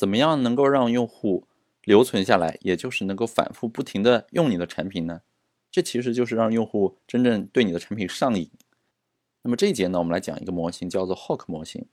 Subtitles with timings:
[0.00, 1.46] 怎么样能够让用户
[1.84, 5.20] 留存下来，也就是能够反复不停的用你的产品呢？
[5.70, 8.50] 这其实就是让用户真正对你的产品上瘾。
[9.42, 11.84] 那么这一节呢，我们来讲一个模型，叫做 Hook 模型。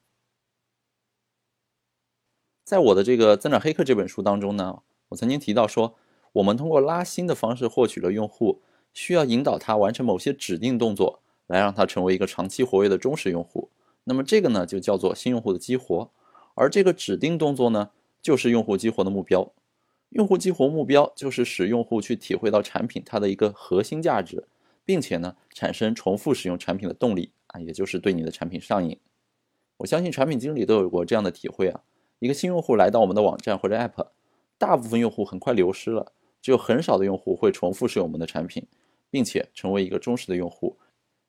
[2.63, 5.95] 在我的这个《增长黑客》这本书当中呢，我曾经提到说，
[6.31, 8.61] 我们通过拉新的方式获取了用户，
[8.93, 13.69] 需要引导他完成某些指定动作，来让他成为一个长期活跃的忠实用户。
[14.05, 16.09] 那么这个呢，就叫做新用户的激活。
[16.59, 17.91] 而这个指定动作呢，
[18.21, 19.53] 就是用户激活的目标。
[20.09, 24.48] 用户激活目标就是使用户去体会到产品它的一个核心价值，
[24.85, 28.98] 并且呢，产生重复使用产品的动力啊，也就是对你的产品上瘾。
[29.77, 31.81] 我相信产品经理都有过这样的体会啊。
[32.20, 34.07] 一个新用户来到我们的网站或者 App，
[34.57, 38.65] 大部分用户很快流失了，只有很少的用户会重复使用我们的产品，
[39.09, 40.77] 并且成为一个忠实的用户，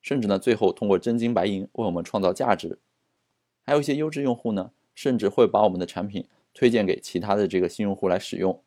[0.01, 2.79] 甚至呢，最后通过真金白银为我们创造价值。
[3.67, 4.71] 还有一些优质用户呢。
[4.95, 6.27] 甚至会把我们的产品
[6.59, 8.61] 推荐给其他的这个新用户来使用，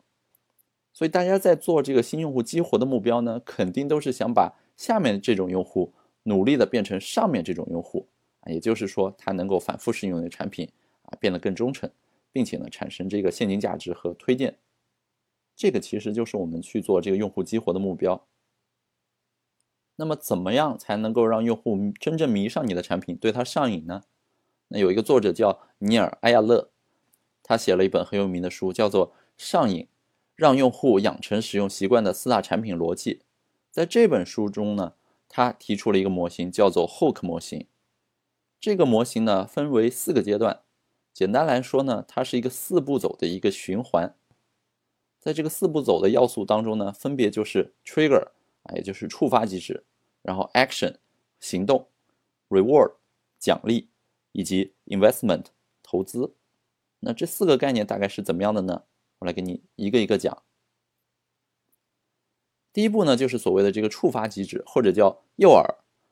[0.94, 8.08] 所以大家在做这个新用户激活的目标呢，肯定都是想把下面这种用户努力的变成上面这种用户
[8.40, 10.66] 啊，也就是说他能够反复使用你的产品
[11.02, 11.90] 啊，变得更忠诚，
[12.32, 14.56] 并且呢产生这个现金价值和推荐，
[15.54, 18.26] 这个其实就是我们去做这个用户激活的目标。
[19.96, 24.04] 那么怎么样才能够让用户真正迷上你的产品，对他上瘾呢？
[24.68, 26.70] 那有一个作者叫尼尔·埃亚勒，
[27.42, 29.88] 他写了一本很有名的书，叫做《上瘾：
[30.36, 33.14] 让用户养成使用习惯的四大产品逻辑》。
[33.70, 34.94] 在这本书中呢，
[35.28, 37.66] 他提出了一个模型，叫做 Hook 模型。
[38.60, 40.60] 这个模型呢，分为四个阶段。
[41.12, 44.14] 简单来说呢，它是一个四步走的一个循环。
[45.20, 48.28] 在这个四步走的要素当中呢，分别就是 Trigger
[48.62, 49.84] 啊，也就是触发机制，
[50.22, 50.96] 然后 Action
[51.40, 51.88] 行动
[52.48, 52.94] ，Reward
[53.38, 53.88] 奖励。
[54.34, 55.44] 以及 investment
[55.82, 56.32] 投资，
[57.04, 58.84] 那这四个概念大概是怎么样的呢？
[59.18, 60.42] 我来给你一个一个讲。
[62.72, 65.62] 第一步呢，就是所谓的这个触发机制，或者叫诱饵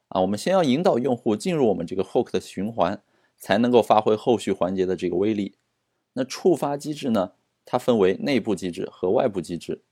[0.08, 0.20] 啊。
[0.20, 3.02] 我们先要引导用户进入我们这个 hook 的循环，
[3.36, 5.56] 才能够发挥后续环节的这个威力。
[6.12, 7.32] 那触发机制呢，
[7.64, 9.82] 它分为内部机制和外部机制。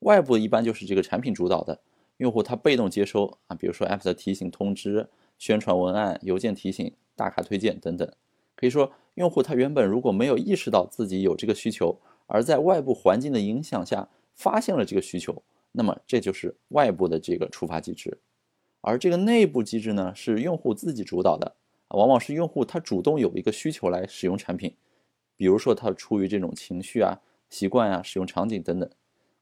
[0.00, 1.80] 外部一般就是这个产品主导的，
[2.18, 6.94] 用户他被动接收啊，比如说 app 的提醒通知、宣传文案、邮件提醒。
[7.14, 8.10] 大咖推荐等等，
[8.62, 15.42] 可以说用户他原本如果没有意识到自己有这个需求，而在外部环境的影响下发现了这个需求，
[15.72, 18.20] 那么这就是外部的这个触发机制。
[18.80, 21.56] 而这个内部机制呢，是用户自己主导的，
[21.88, 24.76] 往往是用户他主动有一个需求来使用产品，
[25.36, 27.18] 比如说他出于这种情绪啊、
[27.50, 28.88] 习惯啊、使用场景等等。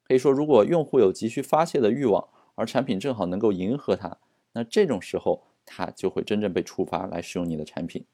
[0.03, 4.16] 可以说，如果用户有急需发泄的欲望，而产品正好能够迎合他，
[4.54, 5.42] 那这种时候。
[5.72, 8.04] 他就会真正被触发来使用你的产品。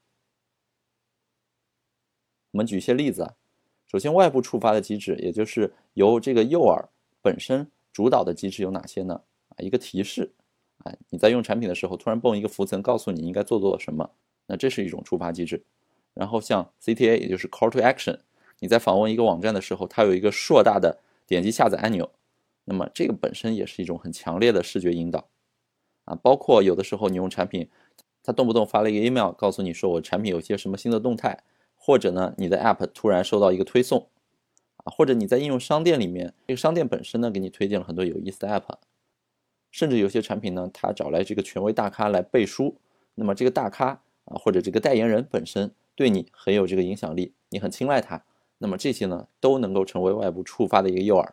[2.56, 3.34] 我们举一些例子啊，
[3.86, 6.82] 首先外部触发的机制，也就是由这个诱饵
[7.20, 9.20] 本身主导的机制有哪些呢？
[9.50, 10.32] 啊，一个提示，
[10.78, 14.08] 啊，你在用产品的时候突然蹦一个浮层，告诉你应该做做什么，
[14.46, 15.62] 那这是一种触发机制。
[16.14, 18.20] 然后像 CTA，也就是 Call to Action，
[18.60, 22.10] 你在访问一个网站的时候，它有一个硕大的点击下载按钮，
[22.64, 25.28] 那么这个本身也是一种很强烈的视觉引导。
[26.06, 27.68] 啊，包括有的时候你用产品，
[28.22, 31.38] 它动不动发了一个 email 告诉你说我产品有些什么新的动态，
[31.86, 34.08] 或者呢你的 app 突然收到一个推送，
[34.78, 38.78] 啊，或者你在应用商店里面，这个商店本身呢给你推荐了很多有意思的 app，
[39.70, 42.76] 甚至有些产品呢它找来这个权威大咖来背书，
[43.14, 48.24] 那么这个大咖啊或者这个代言人本身对你很有这个影响力，你很青睐他，
[48.58, 51.28] 那么这些呢都能够成为外部触发的一个诱饵。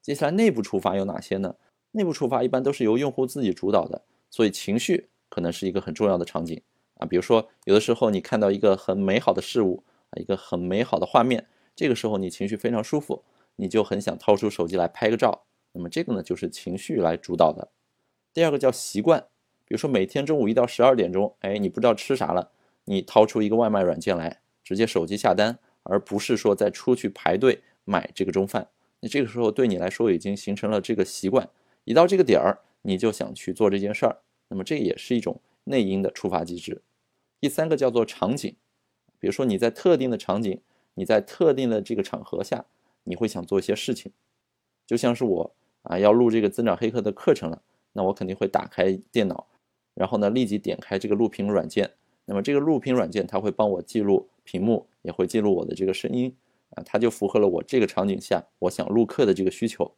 [0.00, 1.56] 接下来内部触发有哪些呢？
[1.90, 6.62] 内部触发一般都是由用户自己主导的，所以情绪可能是一个很重要的场景
[6.96, 7.06] 啊。
[7.06, 13.22] 比如说，有的时候你看到一个很美好的事物啊，一个很美好的画面，这个时候你情绪非常舒服，
[13.56, 15.44] 你就很想掏出手机来拍个照。
[15.72, 17.68] 那么这个呢，就是情绪来主导的。
[18.32, 19.20] 第二个叫习惯，
[19.64, 22.50] 比如说每天中午一到十二点钟，哎，你不知道吃啥了，
[22.84, 28.68] 你掏出一个外卖软件来，直接手机下单，而不是说再出去排队买这个中饭。
[29.00, 31.48] 那这个时候对你来说已经形成了这个习惯。
[31.84, 34.16] 一到这个点儿，你就想去做这件事儿，
[34.48, 36.82] 那么这也是一种内因的触发机制。
[37.40, 38.56] 第三个叫做场景，
[39.18, 40.60] 比如说你在特定的场景，
[40.94, 42.64] 你在特定的这个场合下，
[43.04, 44.12] 你会想做一些事情，
[44.86, 47.62] 就像是我啊要录这个增长黑客的课程了，
[47.92, 49.46] 那我肯定会打开电脑，
[49.94, 51.92] 然后呢立即点开这个录屏软件，
[52.24, 56.34] 那么这个录屏软件它会帮我记录屏幕，也会记录我的这个声音
[56.70, 59.94] 啊，它就符合了我这个场景下我想录课的这个需求。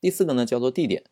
[0.00, 1.04] 第四个呢，叫做地点，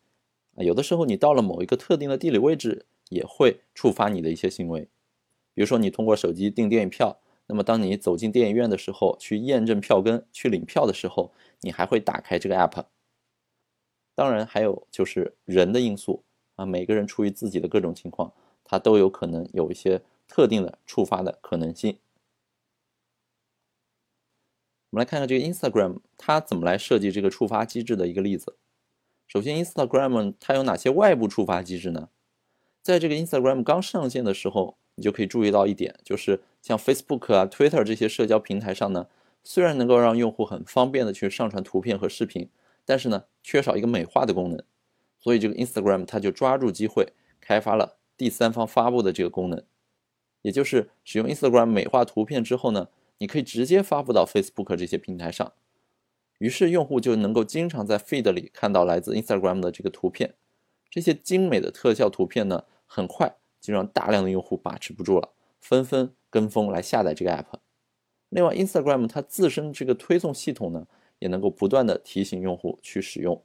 [0.55, 4.89] 啊，有的时候你到了某一个特定的地理位置，也会触发你的一些行为。
[5.53, 12.85] 比如说，你通过手机订电影票，那么当你走进电影院的时候，去验证票根、去领票的时候，你还会打开这个 app。
[14.15, 16.23] 当然，还有就是人的因素
[16.55, 18.33] 啊，每个人出于自己的各种情况，
[18.63, 21.97] 他都有可能有一些特定的触发的可能性。
[24.91, 28.57] 我们来看看这个 Instagram 它怎么来设计这个触发机制的一个例子。
[29.25, 32.09] 首先，Instagram 它有哪些外部触发机制呢？
[32.81, 39.07] 在这个 Instagram 刚上线的时候，你就可以注意到一点，就是像 Facebook 啊、Twitter 这些社交平台上呢，
[39.43, 42.49] 虽然能够让用户很方便的去上传图片和视频，
[42.85, 44.61] 但是呢，缺少一个美化的功能。
[45.19, 49.63] 所以这个 Instagram 它就抓住机会，开发了第三方发布的这个功能，
[50.41, 52.89] 也就是使用 Instagram 美化图片之后呢，
[53.19, 55.53] 你可以直接发布到 Facebook 这些平台上，
[56.39, 60.33] 于是用户就能够经常在 Feed 里看到来自 Instagram 的这个图片。
[60.89, 65.29] 这些精美的特效图片呢，很快就让大量的用户把持不住了，
[65.61, 67.59] 纷纷跟风来下载这个 app。
[68.29, 70.87] 另外，Instagram 它自身这个推送系统呢，
[71.19, 73.41] 也能够不断的提醒用户去使用。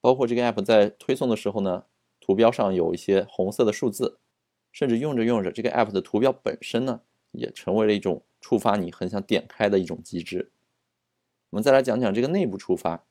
[0.00, 1.84] 包括这个 app 在推送的时候呢，
[2.20, 4.18] 图标上有一些红色的数字，
[4.70, 7.00] 甚至用着用着，这个 app 的图标本身呢，
[7.32, 10.52] 也成为了一种触发你很想点开的一种机制。
[11.50, 13.04] 我们再来讲讲这个内部触发。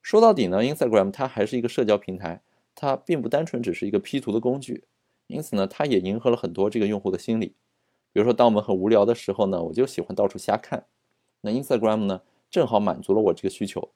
[0.00, 2.42] 说到底呢，Instagram 它还是一个社交平台。
[2.80, 4.84] 它并不单纯只是一个 P 图的工具，
[5.28, 7.54] 因此呢，它也迎合了很多这个用户的心理。
[8.12, 10.86] 比如说，当我们很无聊的时候呢，我就喜欢到处瞎看。
[11.42, 13.90] 那 Instagram 呢，正好满足了我这个需求。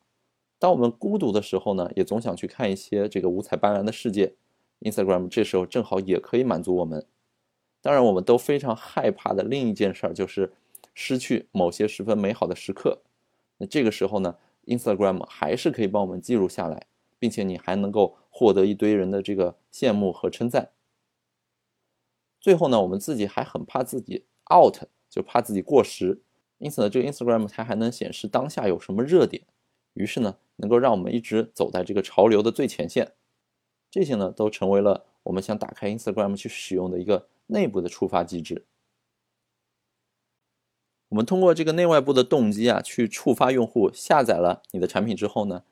[0.59, 4.35] 当我们孤独的时候呢，也总想去看一些这个五彩斑斓的世界。
[4.81, 7.05] Instagram 这时候正好也可以满足我们。
[7.81, 10.53] 当然，我们都非常害怕的另一件事儿就是
[10.95, 13.03] 失去某些十分美好的时刻。
[13.59, 14.37] 那这个时候呢
[14.67, 16.87] ，Instagram 还是可以帮我们记录下来。
[17.23, 20.71] 并且你还能够获得一堆人的这个羡慕和称赞。
[22.43, 24.77] 最后呢，我们自己还很怕自己 out，
[25.09, 26.21] 就怕自己过时。
[26.59, 29.43] 因此呢，这个 Instagram 它还能显示当下有什么热点，
[29.95, 33.13] 于是呢，能够让我们一直走在这个潮流的最前线。
[33.91, 38.67] 这些呢，都成为了我们想打开 Instagram 去使用的一个内部的触发机制。
[41.09, 45.63] 我们通过这个内外部的动机啊，去触发用户下载了你的产品之后呢。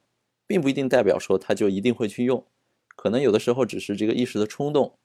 [0.46, 2.44] 并不一定代表说他就一定会去用，
[2.96, 4.98] 可能有的时候只是这个一时的冲动。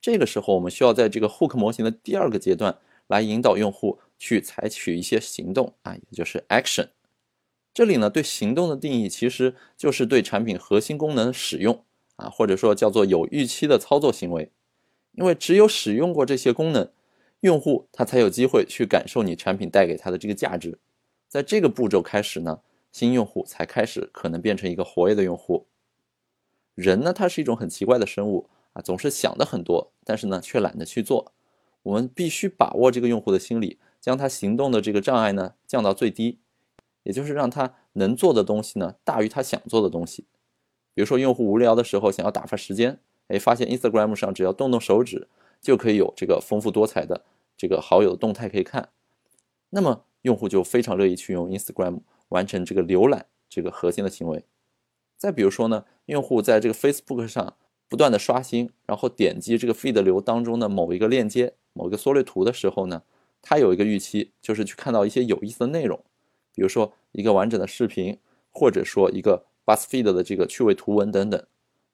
[0.00, 6.88] 这个时候，我们需要在这个 hook 模型的第二个阶段来引导用户去采取一些行动啊，也就是 action。
[7.72, 11.84] 这里呢，对行动的定义其实就是对产品核心功能使用
[12.16, 14.50] 啊，或者说叫做有预期的操作行为。
[15.12, 16.90] 因为只有使用过这些功能，
[17.40, 20.78] 用户他才有机会去感受你产品带给他的这个价值。
[21.28, 22.60] 在这个步骤开始呢。
[22.92, 25.68] 新用户才开始可能变成一个活跃的用户。
[26.74, 28.50] 人呢，他是一种很奇怪的生物
[28.82, 31.32] 总是想的很多，但是呢，却懒得去做。
[31.82, 36.38] 我们必须把握这个用户的心理，将他行动的这个障碍呢降到最低，
[37.02, 40.26] 也就是让他能做的东西呢大于他想做的东西。
[40.94, 45.28] 比如说，用户无聊的时候想要打发时间，哎，发现 Instagram 上只要动动手指
[45.60, 47.24] 就可以有这个丰富多彩的
[47.56, 48.90] 这个好友动态可以看，
[49.70, 52.00] 那么用户就非常乐意去用 Instagram。
[52.30, 54.44] 完成这个浏览这个核心的行为。
[55.18, 57.56] 再比如说呢，用户在这个 Facebook 上
[57.90, 63.02] 不断的刷新，然后点击这个 feed 流当中的某一个链接、某一个缩略图的时候呢，
[63.42, 66.04] 它有一个预期，就是去看到一些有意思的内容，
[66.54, 68.16] 比如说一个完整的视频，
[68.52, 71.44] 或者说一个 BuzzFeed 的这个趣味图文等等。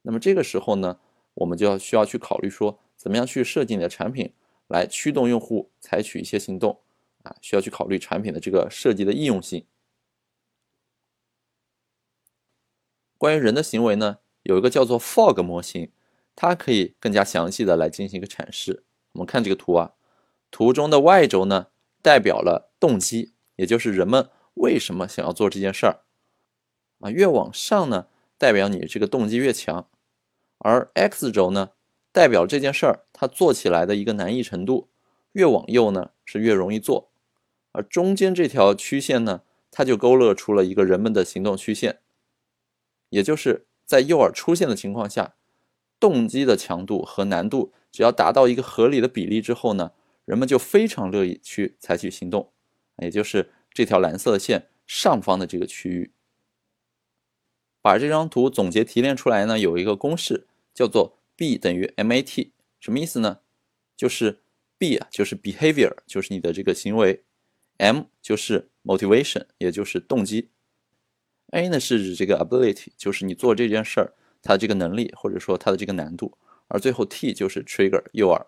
[0.02, 1.00] 那么这个时候呢，
[1.32, 4.34] 我们就要需要去考虑说，怎么样去设计你的产品
[4.68, 6.78] 来驱动用户采取一些行动
[7.22, 9.64] 啊，需要去考虑产品的这个设计的易用性。
[13.16, 15.90] 关于人的行为呢，有一个叫做 Fog 模型，
[16.36, 18.84] 它可以更加详细的来进行一个阐释。
[19.12, 19.94] 我们看这个图啊，
[20.52, 21.66] 图中的 Y 轴呢
[22.00, 26.04] 代表了动机，也就是人们为什么想要做这件事儿
[27.00, 27.10] 啊。
[27.10, 28.06] 越往上呢，
[28.38, 29.88] 代表你这个动机越强，
[30.58, 31.70] 而 X 轴呢
[32.12, 34.88] 代表这件事儿它做起来的一个难易程度。
[35.32, 37.10] 越往右呢是越容易做，
[37.72, 41.98] 而中间这条曲线呢，它就勾勒出了一个人们的行动曲线。
[43.10, 45.36] 也就是在诱饵出现的情况下，
[45.98, 49.92] 动机的强度和难度只要达到一个合理的比例之后呢，
[50.24, 52.52] 人们就非常乐意去采取行动。
[52.98, 56.12] 也就是这条蓝色线上方的这个区域。
[57.80, 62.50] 把这张图总结提炼出来呢，有一个公式叫做 B 等于 MAT，
[62.80, 63.40] 什么意思呢？
[63.96, 64.40] 就是
[64.76, 67.22] B 啊，就是 behavior，就是你的这个行为
[67.78, 70.48] ；M 就是 motivation，也就是动机。
[71.50, 74.12] A 呢是指这个 ability，就是你做这件事儿
[74.42, 76.36] 它这个能力或者说它的这个难度，
[76.68, 78.46] 而最后 T 就是 trigger 诱饵，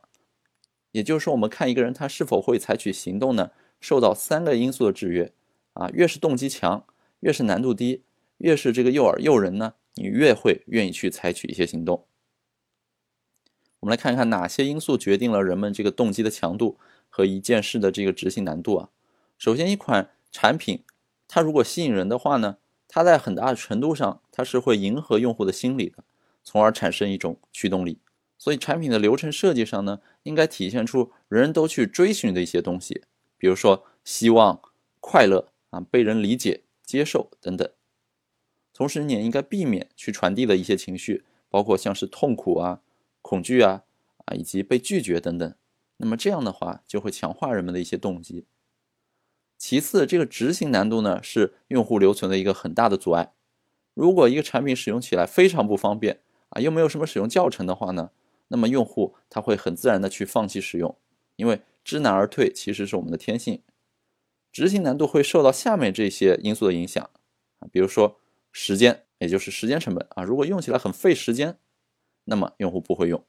[0.92, 5.32] 也就是说我们看一个人他是否会采取行动呢，受到三个因素的制约
[5.74, 6.84] 啊，越是动机强，
[7.20, 8.02] 越是难度低，
[8.38, 12.04] 越是这个诱饵诱人呢，你越会愿意去采取一些行动。
[13.80, 16.78] 我们来看看哪些因素决定了人们这个动机的强度
[17.08, 18.90] 和一件事的这个执行难度啊。
[19.38, 20.82] 首先，一款产品
[21.28, 22.56] 它如果吸引人的话呢，
[22.88, 26.02] 它在很大的程度上它是会迎合用户的心理的，
[26.42, 28.00] 从而产生一种驱动力。
[28.38, 33.02] 所以，产品的流程设计上呢，应该体现出人人都去追寻的一些东西，
[33.36, 34.60] 比如说希望、
[35.00, 37.68] 快乐啊、被人理解、接受等等。
[38.72, 42.80] 同时，你也应该避免去传递的一些情绪，包括像是痛苦啊、
[43.20, 43.82] 恐惧啊
[44.24, 45.54] 啊，以及被拒绝等等。
[45.96, 48.46] 那么这样的话，就会强化人们的一些动机。
[49.58, 53.32] 其次，这个执行难度呢，是用户留存的一个很大的阻碍。
[53.92, 58.10] 如果一个产品使用起来非常不方便啊，又没有什么使用教程的话呢？
[58.50, 60.96] 那么用户他会很自然的去放弃使用，
[61.36, 63.60] 因为知难而退其实是我们的天性。
[64.52, 67.10] 执行难度会受到下面这些因素的影响
[67.58, 68.18] 啊，比如说
[68.52, 71.58] 时间，也就是时间成本啊，如果用起来很费时间，
[72.24, 73.22] 那么用户不会用。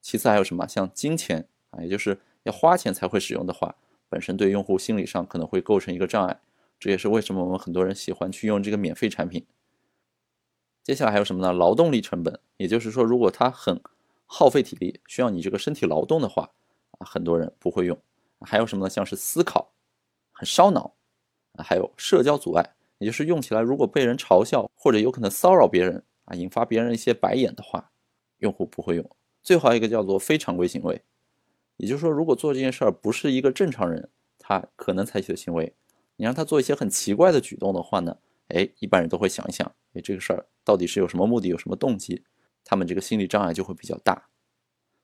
[0.00, 0.66] 其次还有什么？
[0.66, 3.76] 像金钱啊，也就是要花钱才会使用的话，
[4.14, 6.40] 本身对用户心理上可能会构成一个障碍。
[6.78, 9.44] 这也是为什么我们很多人喜欢去用这个免费产品。
[10.84, 11.52] 接下来还有什么呢？
[11.52, 13.80] 劳动力成本，也就是说，如果它很
[14.24, 16.48] 耗费体力，需要你这个身体劳动的话，
[16.98, 17.98] 啊，很多人不会用。
[18.42, 18.88] 还有什么呢？
[18.88, 19.72] 像是思考，
[20.30, 20.94] 很烧脑，
[21.54, 22.64] 啊，还有社交阻碍，
[22.98, 27.90] 也就是用起来如果被人嘲笑或者有可能骚扰别人啊，引发别人一些白眼的话，
[28.38, 29.10] 用户不会用。
[29.42, 31.02] 最后一个叫做非常规行为，
[31.76, 35.74] 也就是说，如果做这件事儿不是一个正常人他可能采取的行为，
[36.16, 42.22] 你让他做一些很奇怪的举动的话呢，哎，一般人都会想一想，哎，这个事儿到底是有什么目的，有什么动机？
[42.64, 44.28] 他们这个心理障碍就会比较大，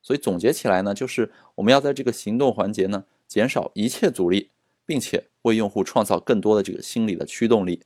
[0.01, 4.51] 所以总结起来呢，就是我们要在这个行动环节呢，减少一切阻力，
[4.87, 7.83] 并且为用户创造更多的这个心理的驱动力。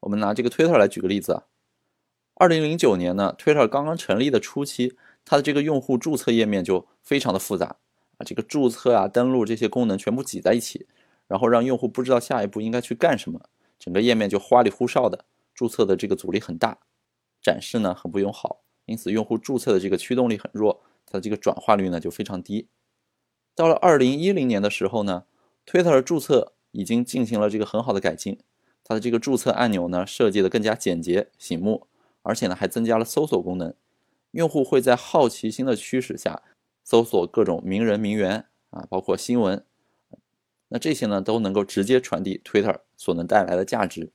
[0.00, 1.46] 我们拿这个 Twitter 来举个例子啊，
[2.34, 7.76] 二零零九年呢，Twitter 刚刚成立的初期，它的这个用户注册页面就非常的复杂
[8.16, 10.86] 啊，这个注册啊、登录这些功能全部挤在一起，
[11.26, 13.40] 然后让用户不知道下一步应该去干什么，
[13.78, 15.24] 整个页面就花里胡哨的，
[15.54, 16.78] 注册的这个阻力很大。
[17.40, 22.68] 展示呢很不友好，因此用户注册的这个驱动力很弱，它的这个转化率呢就非常低。
[23.54, 25.24] 到了二零一零年的时候呢
[25.66, 28.38] ，Twitter 注册已经进行了这个很好的改进，
[28.84, 31.88] 它的这个注册按钮呢设计的更加简洁醒目，
[32.22, 33.74] 而且呢还增加了搜索功能，
[34.32, 36.42] 用户会在好奇心的驱使下
[36.84, 39.64] 搜索各种名人名媛啊，包括新闻，
[40.68, 44.10] 那这些呢都能够直接传递 Twitter 所能带来的价值。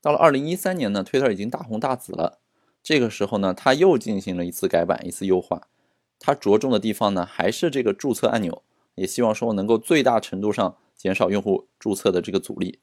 [0.00, 2.38] 到了二零一三年呢，Twitter 已经大红大紫了。
[2.82, 5.66] 这个时候呢，它又进行了一次改版，一次优化。
[6.20, 8.62] 它着重的地方呢，还是这个注册按钮，
[8.94, 12.78] 也希望说能够最大程度上减少用户注册的这个阻力。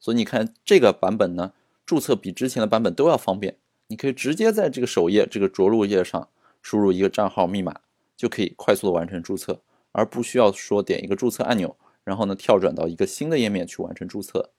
[0.00, 1.52] 所以你看这个版本呢，
[1.86, 3.56] 注册比之前的版本都要方便。
[3.88, 6.28] 你可以直接在这个首页这个着陆页上
[6.62, 7.80] 输入一个账号密码，
[8.16, 9.60] 就可以快速的完成注册，
[9.92, 14.50] 而不需要说点一个注册按钮，然后呢跳转到一个新的页面去完成注册。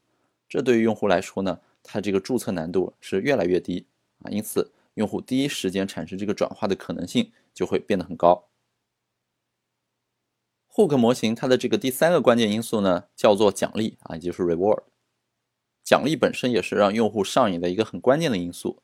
[0.47, 1.59] 这对于用户来说呢。
[1.87, 3.85] 它这个注册难度是越来越低
[4.23, 8.47] 啊，因此用户第一时间产生这个转化的可能性就会变得很高。
[10.73, 14.81] Hook 模型它的这个第三个关键因素呢，叫做奖励啊，也就是 reward。
[15.83, 18.81] 奖励本身也是让用户上瘾的一个很关键的因素。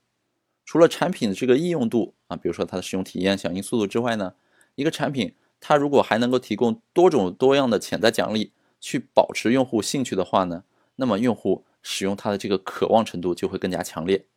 [0.65, 4.33] 除了产品的这个易用度啊，比如说它的使用体验、响应速度之外呢，
[4.75, 10.63] 一个产品它如果还能够提供多种多样的潜在奖励，去保持用户兴趣的话呢，
[10.95, 11.65] 那么用户。
[11.83, 14.27] 使用它的这个渴望程度就会更加强烈。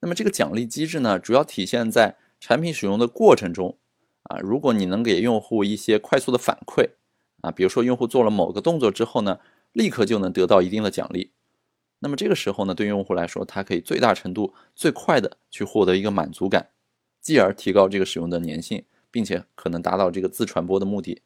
[0.00, 3.78] 那么这个奖励机制呢，主要体现在产品使用的过程中
[4.24, 4.40] 啊。
[4.40, 6.90] 如果你能给用户一些快速的反馈
[7.42, 9.38] 啊，比如说用户做了某个动作之后呢，
[9.70, 11.30] 立刻就能得到一定的奖励。
[11.98, 16.70] 那么这个时候呢，对用户来说，它可以最大程度、最快的去获得一个满足感，
[17.20, 21.22] 继而提高这个使用的粘性，并且可能达到这个自传播的目的。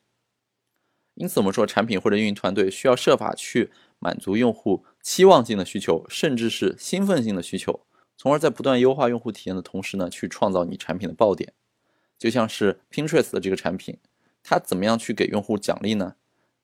[1.15, 4.85] 因此，我们说产品或者运营团队需要设法去满足用户。
[5.03, 7.81] 期望性的需求，甚至是兴奋性的需求，
[8.17, 11.55] 从而在不断优化用户体验的同时呢，去创造你产品的爆点。
[12.19, 13.99] 就像是 Pinterest 的这个产品，
[14.43, 16.17] 它怎么样去给用户奖励呢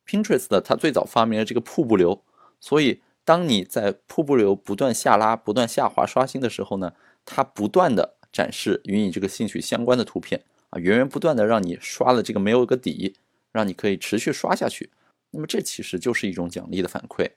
[0.06, 2.22] ？Pinterest 它最早发明了这个瀑布流，
[2.60, 6.92] 所以当你在瀑布流不断下拉、不断下滑刷新的时候呢，
[7.24, 13.16] 它不断的展示与你这个兴趣相关的图片啊，源源不断的让你刷的这个没有个底，
[13.50, 14.90] 让你可以持续刷下去。
[15.32, 17.32] 那么这其实就是一种奖励的反馈。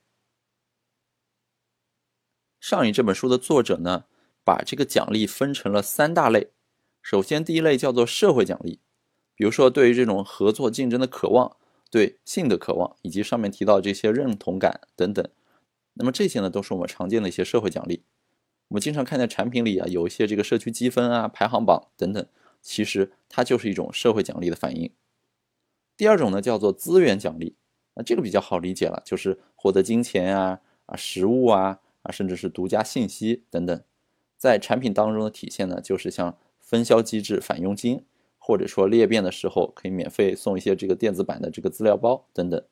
[2.59, 4.05] 上瘾这本书的作者呢，
[4.43, 6.51] 把这个奖励分成了三大类。
[7.01, 8.79] 首先，第一类叫做社会奖励，
[9.33, 11.57] 比如说对于这种合作竞争的渴望、
[11.89, 15.27] 对性的渴望，以及上面提到这些认同感等等。
[15.99, 18.03] 那么这些呢，都是我们常见的一些社会奖励。
[18.69, 22.25] 我们经常看见产品里啊，有一些这个社区积分啊、排行榜等等，
[22.61, 24.89] 其实它就是一种社会奖励的反应。
[25.97, 27.55] 第二种呢，叫做资源奖励，
[27.95, 33.83] 那这个比较好理解了，就是获得金钱啊、啊食物啊、啊甚至是独家信息等等。
[34.37, 38.05] 在产品当中的体现呢，就是像分销机制返佣金，
[38.37, 42.63] 或者说裂变的时候可以免费送一些这个电子版的这个资料包等等。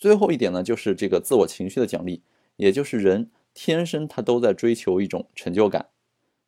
[0.00, 2.22] 最后一点呢，就是这个自我情绪的奖励，
[2.56, 5.90] 也就是人天生他都在追求一种成就感。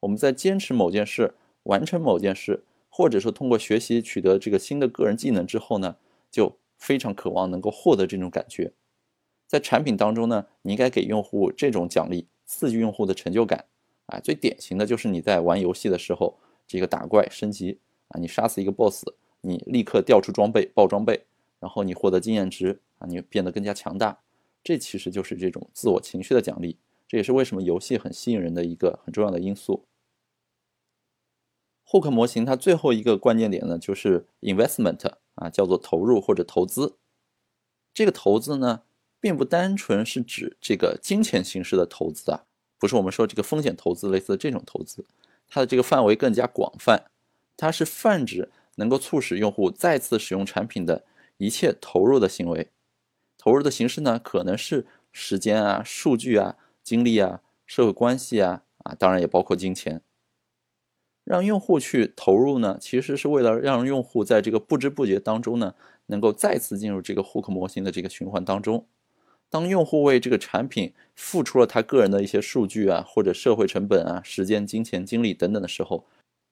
[0.01, 5.97] 我们在坚持某件事、完成某件事，或者说通过学习取得这个新的个人技能之后呢，
[6.31, 8.73] 就非常渴望能够获得这种感觉。
[9.47, 13.67] 在产品当中呢，你应该给用户这种奖励，刺激用户的成就感。
[14.07, 17.79] 啊，最典型的就是你在玩游戏的时候，这个打怪升级
[18.09, 19.05] 啊，你杀死一个 BOSS，
[19.43, 21.27] 你立刻调出装备爆装备，
[21.63, 24.19] 然后你获得经验值啊，你变得更加强大，
[24.65, 26.77] 这其实就是这种自我情绪的奖励，
[27.07, 29.85] 这也是为什么游戏很吸引人的一个很重要的因素。
[31.87, 36.97] Hook 模型它最后一个关键点呢，就是 investment 啊，叫做投入或者投资。
[37.95, 38.83] 这个投资呢，
[39.21, 42.45] 并不单纯是指这个金钱形式的投资啊。
[42.79, 45.05] 不是我们说这个风险投资类似的这种投资，
[45.47, 47.05] 它的这个范围更加广泛，
[47.57, 51.05] 它是泛指能够促使用户再次使用产品的
[51.43, 52.71] 一切投入的行为。
[53.37, 60.01] 投入的形式呢，可能是时间啊、数据啊、精力啊、社会关系啊啊，当然也包括金钱。
[61.25, 65.75] 让用户去投入呢，其实是为了让用户在这个不知不觉当中呢，
[66.07, 68.87] 能够再次进入这个 Hook 模型的这个循环当中。
[69.51, 76.07] 当用户为这个产品付出了他个人的一些数据啊，或者社会成本啊、时间、金钱、精力等等的时候，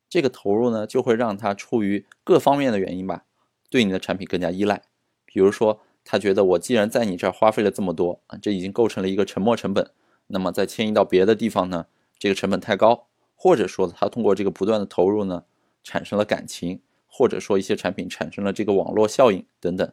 [0.09, 3.25] 这个投入呢，就会让他出于各方面的原因吧，
[3.71, 4.83] 对你的产品更加依赖。
[5.25, 9.91] 比如说，他觉得我既然在你这儿花费了这么多啊，这已经构成了一个沉没成本，
[10.27, 11.87] 那么再迁移到别的地方呢，
[12.19, 13.07] 这个成本太高，
[13.37, 15.45] 或者说他通过这个不断的投入呢，
[15.85, 19.93] 产生了感情，或者说一些产品产生了这个网络效应等等。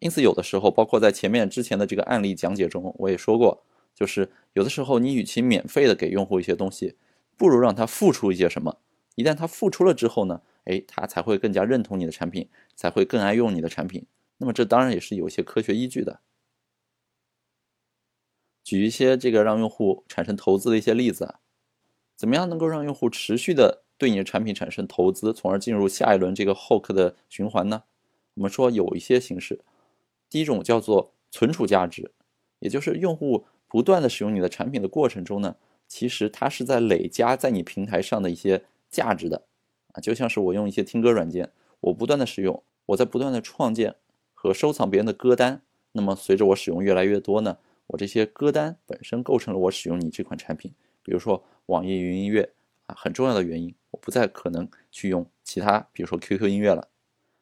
[0.00, 3.62] 因此，有的时候，包括在前面之前的这个案例讲解中，我也说过，
[3.94, 6.96] 就是有的时候你与其免费的给用户一些东西，
[7.36, 8.78] 不如让他付出一些什么。
[9.14, 14.06] 一旦他付出了之后呢，哎，他才会更加认同你的产品，才会更爱用你的产品。
[14.38, 16.20] 那么这当然也是有一些科学依据的。
[18.62, 21.40] 举一些这个让用户产生投资的一些例子啊，
[22.14, 27.82] 怎么样能够让用户持续的对你的产品产生投资，从而进入下一轮这个 Hook 的循环呢？
[28.34, 29.60] 我们说有一些形式。
[30.28, 32.12] 第一种叫做存储价值，
[32.60, 35.56] 也就是用户不断的使用你的产品的过程中呢，
[35.88, 39.46] 其实它是在累加在你平台上的一些价值的，
[40.00, 43.96] 就像是我用一些听歌软件，我不断的使用，我在不断的创建
[44.34, 47.58] 和收藏别人的歌单，那么随着我使用越来越多呢，
[47.88, 52.52] 我这些歌单本身构成了我使用你这款产品，比如说网易云音乐
[52.86, 56.88] 啊，很重要的原因，我不再可能去用其他，比如说 QQ 音乐了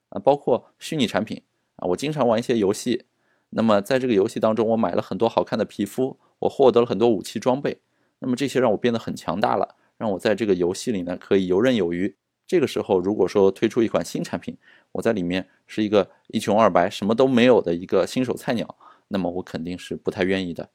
[0.08, 1.42] 啊，包括虚拟产品。
[1.80, 3.04] 啊，我经常玩一些游戏，
[3.50, 7.78] 那么在这个游戏当中，我买了很多好看的皮肤，我获得了很多武器装备，
[8.18, 12.16] 那么这些让我变得很强大了，让我在这个游戏里呢可以游刃有余。
[12.48, 14.56] 这个时候，如果说推出一款新产品，
[14.92, 18.74] 我在里面是一个一穷二白、什么都没有的一个新手菜鸟，
[19.08, 20.70] 那么我肯定是不太愿意的。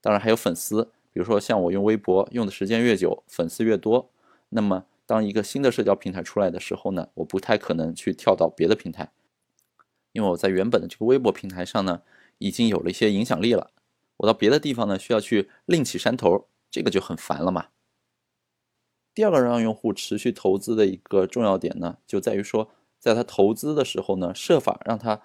[0.00, 4.10] 当然还有粉丝，比如说像我用微博用的时间越久，粉丝越多，
[4.48, 9.12] 那么当一个新的社交平台出来的时候呢，我不太可能去跳到别的平台。
[10.12, 12.00] 因为我在原本的这个微博平台上呢，
[12.38, 13.70] 已经有了一些影响力了，
[14.16, 17.66] 我到别的地方呢需要去另起山头，这个就很烦了嘛。
[19.14, 25.20] 第二个让用户持续投资的一个重要点呢，就在于说，在他投资的时候呢，设法让他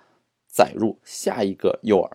[0.48, 2.12] 载入下一个诱饵。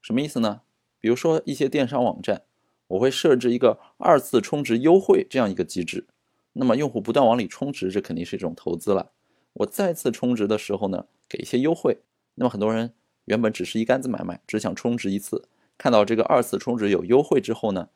[0.00, 0.62] 什么意思呢？
[0.98, 2.42] 比如说一些电商网站，
[2.88, 6.06] 我会设置一个二次充值优惠这样一个机制，
[6.54, 9.12] 那么用户不断往里充值，这肯定是一种投资了。
[9.54, 11.06] 我再次充值的时候呢？
[11.28, 11.98] 给一些优惠，
[12.36, 12.92] 那么很多人
[13.24, 17.88] 原本只是一竿子买卖，只想充值一次，看到这个二次充值有优惠之后呢，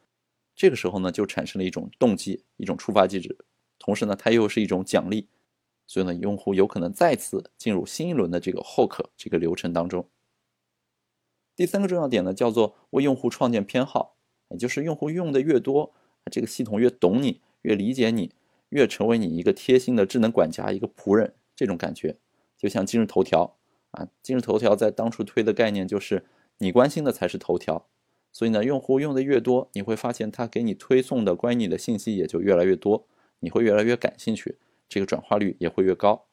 [0.60, 3.34] 这个时候呢就产生了一种动机，一种触发机制，
[3.78, 5.26] 同时呢它又是一种奖励，
[5.86, 10.06] 所以呢用户有可能再次进入新一轮的这个 hook 这个流程当中。
[11.56, 14.16] 第三个重要点呢叫做为用户创建偏好，
[14.50, 15.94] 也就是用户用的越多，
[16.30, 18.34] 这个系统越懂你，越理解你，
[18.68, 22.18] 越成为你一个贴心的智能管家，一个仆人这种感觉。
[22.58, 23.56] 就像今日头条
[23.92, 26.26] 啊，今日头条在当初推的概念就是
[26.58, 27.86] 你关心的才是头条，
[28.32, 33.06] 所以呢，用户用的越多，你会发现他给你推送的关于你的信息也就越来越多，
[33.40, 34.56] 你会越来越感兴趣，
[34.88, 36.26] 这个转化率也会越高。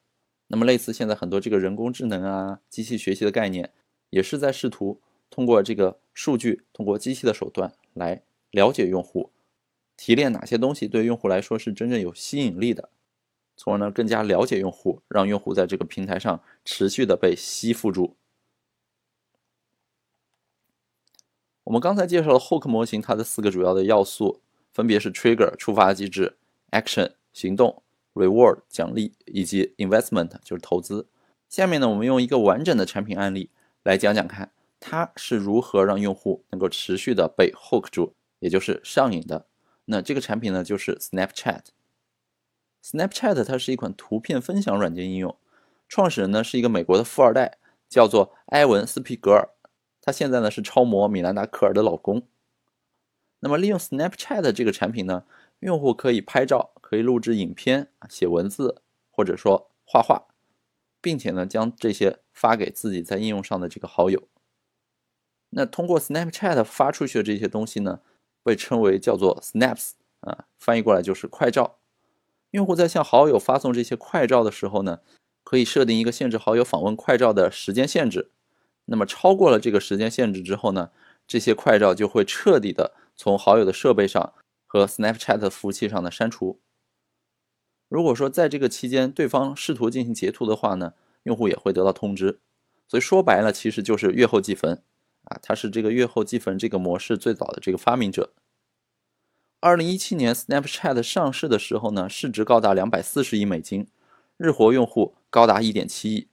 [0.46, 3.72] 那么类似现在很多这个人工智能啊、机器学习的概念，
[4.10, 9.30] 也是在试图通过这个数据，通过机器的手段来了解用户，
[9.96, 12.88] 提炼哪些东西对用户来说是真正有吸引力的，
[13.56, 18.16] 从而呢更加了解用户，让用户在这个平台上持续的被吸附住。
[21.68, 24.40] 我们刚才介绍了 Hook 模型，它的四个主要的要素
[24.72, 26.38] 分别是 Trigger 触发机制、
[26.70, 27.82] Action 行动、
[28.14, 31.08] Reward 奖励以及 Investment 就是投资。
[31.46, 33.50] 下面呢，我们用一个完整的产品案例
[33.82, 34.50] 来讲讲看，
[34.80, 39.44] 它是如何让用户能够持续的被 Hook 住，也就是上瘾的。
[39.84, 41.64] 那这个产品呢，就是 Snapchat。
[42.82, 45.36] Snapchat 它是一款图片分享软件应用，
[45.86, 47.58] 创始人呢是一个美国的富二代，
[47.90, 49.50] 叫做埃文斯皮格尔。
[50.08, 52.26] 他现在呢是超模米兰达·科尔的老公。
[53.40, 55.24] 那么利用 Snapchat 这个产品呢，
[55.58, 60.28] 用户可以拍照，可以录制影片、写文字，或者说画画，
[61.02, 64.22] 并且呢将这些发给自己在应用上的这个好友。
[65.50, 68.00] 那通过 Snapchat 发出去的这些东西呢，
[68.42, 69.90] 被称为叫做 Snaps
[70.20, 71.76] 啊，翻译过来就是快照。
[72.52, 75.00] 用户在向好友发送这些快照的时候呢，
[75.44, 78.30] 可以设定一个限制好友访问快照的时间限制。
[78.90, 80.90] 那么超过了这个时间限制之后呢，
[81.26, 84.32] 这些快照就会彻底的从好友的设备上
[84.66, 86.60] 和 Snapchat 服务器上的删除。
[87.88, 92.40] 如果说在这个期间对方试图进行截图的话呢，用户也会得到通知。
[92.86, 94.82] 所以说白了，其实就是月后计分
[95.24, 98.32] 啊，它是这个月后计分这个模式最早的这个发明者。
[99.60, 103.88] 二零一七年 Snapchat 上市的时候呢，市值高达两百四十亿美金，
[104.36, 106.28] 日活用户高达一点七亿。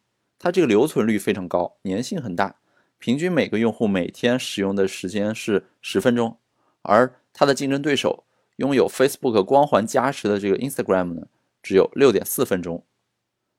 [0.45, 2.57] 它这个留存率非常高，粘性很大，
[2.99, 6.37] 平均每个用户每天使用的时间是十分钟，
[6.83, 8.25] 而它的竞争对手
[8.57, 11.27] 拥有 Facebook 光环加持的这个 Instagram 呢，
[11.63, 12.85] 只有六点四分钟。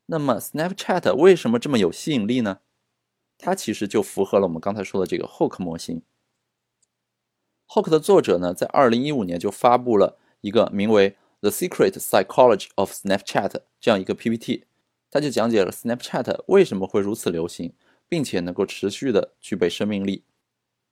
[0.07, 2.61] 那么 Snapchat 为什么这么有吸引力呢？
[3.37, 6.03] 它其实就符合了我们刚才说的这个 Hook 模型。
[7.67, 13.49] Hook 的作者呢，在二零一五年就发布了一个名为《The Secret Psychology of Snapchat》
[13.81, 14.67] 这样一个 PPT。
[15.11, 17.73] 他就讲解了 Snapchat 为什么会如此流行，
[18.09, 20.25] 并且能够持续的具备生命力。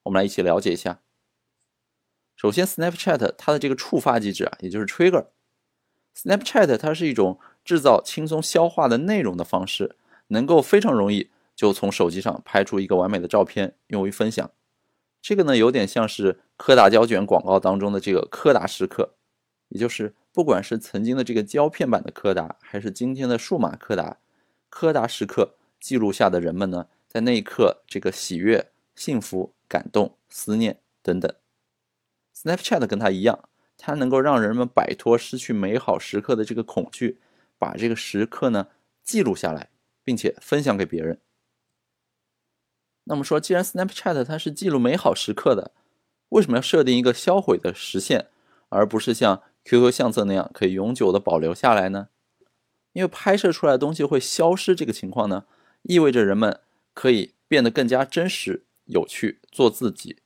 [0.05, 1.01] 我们来一起了解一下。
[2.37, 5.27] 首先，Snapchat 它的这个触发机制啊，也就是 Trigger。
[6.17, 9.97] Snapchat 它是一种制造轻松消化的内容的方式，
[10.29, 14.51] 能够非常容易就从手机上拍出一个完美的照片，用于分享。
[15.21, 19.15] 这个呢，有点像是柯达胶卷广告当中的这个柯达时刻，
[19.69, 20.15] 也就是。
[20.35, 24.19] 不管是曾经的这个胶片版的柯达，还是今天的数码柯达，
[24.69, 31.33] 柯达时刻记录下的人们呢，在那一刻这个喜悦、幸福、感动、思念等等。
[32.37, 37.21] Snapchat 跟它一样，它能够让人们摆脱失去美好时刻的这个恐惧，
[37.57, 38.67] 把这个时刻呢
[39.05, 39.71] 记录下来，
[40.03, 41.21] 并且分享给别人。
[43.05, 45.71] 那么说，既然 Snapchat 它是记录美好时刻的，
[46.31, 48.27] 为什么要设定一个销毁的时限，
[48.71, 52.09] 而不是像？QQ 相册那样可以永久的保留下来呢？
[52.93, 55.47] 因为拍摄出来的东西会消失，这个情况呢，
[55.83, 56.61] 意味着人们
[56.93, 60.19] 可以变得更加真实、有趣，做自己。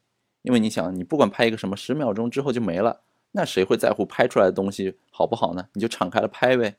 [0.43, 3.01] 因为你想，你不管拍一个什么，十秒钟之后就没了，
[3.33, 5.69] 那谁会在乎拍出来的东西好不好呢？
[5.73, 6.77] 你就敞开了拍呗。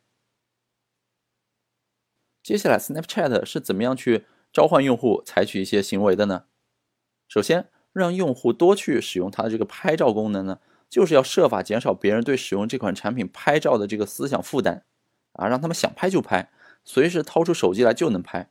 [2.44, 6.46] 接下来，Snapchat 是怎么样去召唤用户采取一些行为的呢？
[7.28, 10.60] 首先，让用户多去使用它的这个拍照功能呢？
[10.90, 14.84] 就是要设法减少别人对使用这款产品拍照的这个思想负担，
[15.34, 16.50] 啊，让他们想拍就拍，
[16.84, 18.50] 随时掏出手机来就能拍。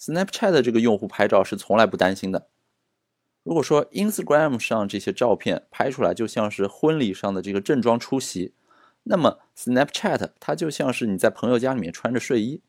[0.00, 2.48] Snapchat 的这个用户拍照是从来不担心的。
[3.44, 8.54] 如果说 Instagram 上这些照片拍出来就像是婚礼上的这个正装出席，
[9.02, 12.62] 那么 Snapchat 它就像是你在朋友家里面穿着睡衣，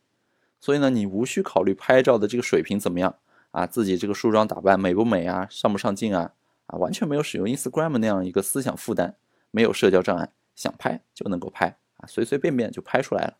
[0.60, 3.16] 所以呢，你无需考虑拍照的这个水平怎么样
[3.52, 6.34] 啊，自己这个梳妆打扮美不美啊，上不上镜啊。
[6.78, 9.16] 完全没有使用 Instagram 那样一个思想负担，
[9.52, 13.38] 没有社交障碍，想拍就能够拍啊，随随便便就拍出来了。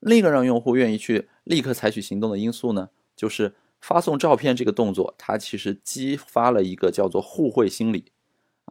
[0.00, 8.12] 另一个让用户愿意去立刻采取行动的因素呢，就是发送照片这个动作，它其实激发了一个叫做互惠心理。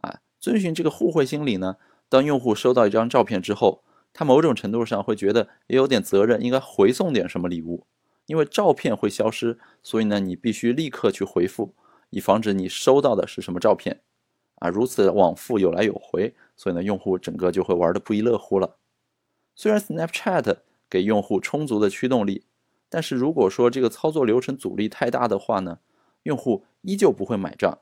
[0.02, 1.76] 啊，遵循这个互惠心理呢，
[2.08, 7.86] 当用户收到一张照片之后，他某种程度上会觉得也有点责任，应该回送点什么礼物，
[8.26, 11.74] 因为照片会消失，所以呢，你必须立刻去回复。
[12.10, 14.00] 以防止你收到的是什么照片，
[14.56, 18.76] 啊，如此往复有来有回，所以呢，用户整个就会玩的不亦乐乎了。
[19.54, 22.44] 虽然 Snapchat 给用户充足的驱动力，
[22.88, 25.78] 但是如果说这个操作流程阻力太大的话呢，
[26.24, 27.78] 用户依旧不会买账。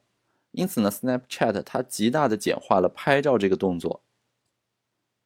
[0.52, 4.02] 因此呢，Snapchat 它极大的简化了拍照这个动作。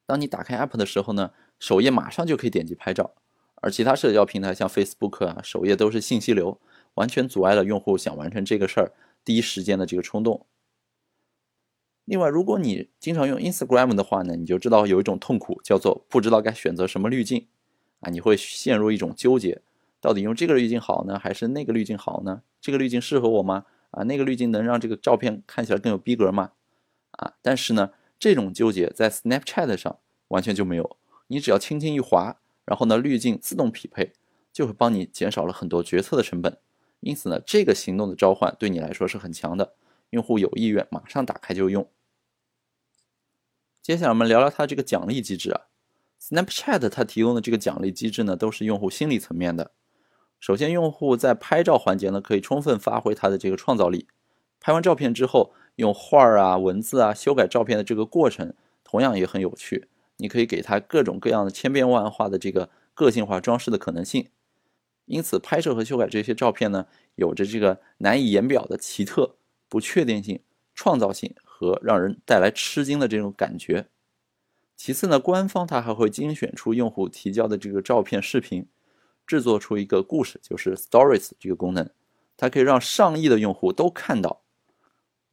[0.05, 3.15] 当你打开 App 的时候呢，首页马上就可以点击拍照，
[3.55, 6.59] 而其他社交平台像 Facebook 啊，首页都是信息流，
[6.95, 8.91] 完全阻碍了用户想完成这个事儿
[9.23, 10.45] 第一时间的这个冲动。
[12.05, 17.47] 另外，如果你经常用 Instagram 的话呢，你就知道有一种痛苦叫做不知道该选择什么滤镜
[18.01, 19.61] 啊，你会陷入一种纠结，
[20.01, 22.41] 到底用这个滤镜好呢，还是那个滤镜好呢？
[22.59, 23.65] 这个滤镜适合我吗？
[23.91, 26.51] 啊，那个滤镜能让这个照片看起来更有逼格吗？
[27.11, 32.37] 啊，但是呢，这种纠结在 Snapchat 上完全就没有，你只要轻轻一滑。
[32.65, 34.13] 然后呢，滤镜自动匹配
[34.53, 36.57] 就会帮你减少了很多决策的成本，
[37.03, 39.73] 因此呢，这个行动的召唤对你来说是很强的，
[40.09, 41.87] 用户有意愿马上打开就用。
[43.81, 45.61] 接下来我们聊聊它这个奖励机制啊
[46.21, 49.71] ，Snapchat 它提供的这个奖励机制呢，都是用户心理层面的。
[50.39, 54.07] 首先，用户在拍照环节呢，可以充分发挥他的这个创造力，
[54.59, 59.87] 拍完照片之后，用画儿啊、文字啊修改照片的这个过程，同样也很有趣。
[60.17, 64.27] 你可以给它各种各样的千变万化的这个个性化装饰的可能性，
[65.05, 69.35] 因此拍摄和修改这些照片呢，有着这个难以言表的奇特、
[69.67, 70.41] 不确定性、
[70.73, 73.87] 创造性和让人带来吃惊的这种感觉。
[74.75, 78.67] 其次呢，官方它还会精选出用户提交的这个照片、视频，
[79.27, 81.89] 制作出一个故事，就是 Stories 这个功能，
[82.35, 84.41] 它可以让上亿的用户都看到。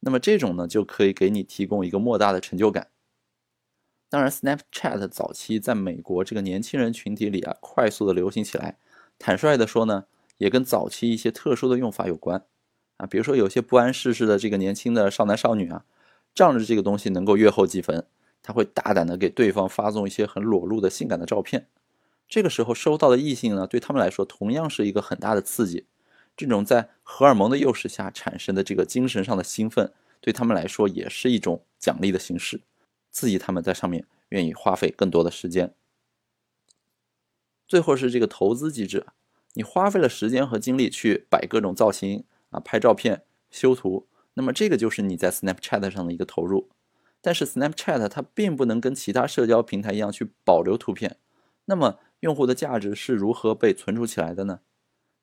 [0.00, 2.88] 那么这种呢，就可以给你提供一个莫大的成就感。
[4.08, 8.78] 当然，Snapchat 早期在美国这个年轻人群体里啊，快速的流行起来。
[9.20, 10.06] 坦率的说呢，
[10.38, 12.42] 也跟早期一些特殊的用法有关
[12.96, 13.06] 啊。
[13.06, 15.84] 比如说，有些不谙世事的这个年轻的少男少女啊，
[16.34, 18.06] 仗着这个东西能够月后积分，
[18.42, 21.68] 他会大胆的给对方发送一些很裸露的性感的照片。
[22.26, 25.84] 这个时候收到的异性呢，对他们来说同样是一个很大的刺激。
[26.34, 32.62] 这种在荷尔蒙的诱使下产生的这个精神上的兴奋，对他们来说也是一种奖励的形式。
[33.10, 35.74] 刺激他们在上面愿意花费更多的时间。
[37.70, 39.06] 最后是这个投资机制，
[39.52, 46.68] 你花费了时间和精力去摆各种造型啊，拍照片、修图，那么这个就是你在 Snapchat 上的一个投入。
[47.20, 51.18] 但是 Snapchat 它并不能跟其他社交平台一样去保留图片，
[51.66, 54.58] 那么用户的价值是如何被存储起来的呢？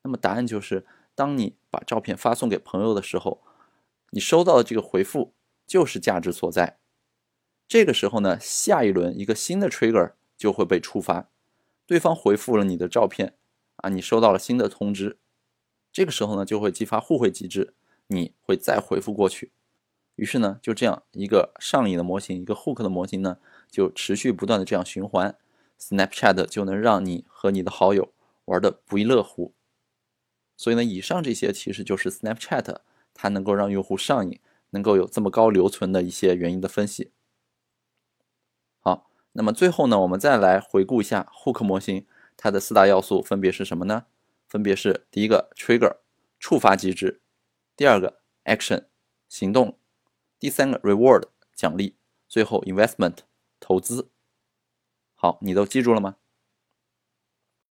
[0.04, 3.42] 那么答案就是，当你把照片发送给朋友的时候，
[4.12, 5.34] 你收到的这个回复
[5.66, 6.78] 就是价值所在。
[7.68, 11.28] 这个时候呢，下一轮一个新的 trigger 就会被触发，
[11.88, 13.34] 对方回复了你的照片，
[13.78, 15.18] 啊，你收到了新的通知，
[15.94, 17.74] 这个时候呢就会激发互惠机制，
[18.08, 19.54] 你会再回复过去，
[20.18, 23.38] 于是呢就这样一个上瘾的模型，一个 hook 的模型呢
[23.72, 25.34] 就持续不断的这样循环
[25.80, 28.14] ，Snapchat 就能让你和你的好友
[28.46, 29.54] 玩的不亦乐乎。
[30.58, 32.80] 所以呢，以上这些其实就是 Snapchat
[33.14, 34.40] 它能够让用户上瘾，
[34.72, 37.12] 能够有这么高留存的一些原因的分析。
[39.38, 44.08] 那么最后呢，我们再来回顾一下 Hook 模型，它的四大要素分别是什么呢？
[44.48, 45.98] 分别是第一个 Trigger
[46.40, 47.22] 触发机制，
[47.76, 48.86] 第二个 Action
[49.30, 49.78] 行动，
[50.40, 51.98] 第三个 Reward 奖励，
[52.28, 53.18] 最后 Investment
[53.60, 54.10] 投资。
[55.14, 56.16] 好，你都记住了吗？